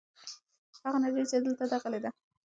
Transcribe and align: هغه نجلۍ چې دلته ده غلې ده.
هغه 0.83 0.97
نجلۍ 1.03 1.23
چې 1.29 1.35
دلته 1.45 1.65
ده 1.71 1.77
غلې 1.83 1.99
ده. 2.03 2.09